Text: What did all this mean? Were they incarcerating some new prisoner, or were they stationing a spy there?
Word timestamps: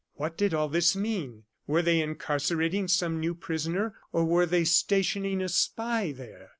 What 0.15 0.35
did 0.35 0.55
all 0.55 0.67
this 0.67 0.95
mean? 0.95 1.43
Were 1.67 1.83
they 1.83 2.01
incarcerating 2.01 2.87
some 2.87 3.19
new 3.19 3.35
prisoner, 3.35 3.93
or 4.11 4.25
were 4.25 4.47
they 4.47 4.63
stationing 4.63 5.41
a 5.43 5.47
spy 5.47 6.11
there? 6.11 6.49